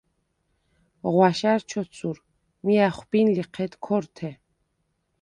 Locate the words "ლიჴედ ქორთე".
3.35-4.29